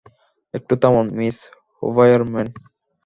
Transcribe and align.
একটু 0.53 0.73
থামুন, 0.81 1.07
Miss 1.17 1.37
Huberman. 1.83 2.47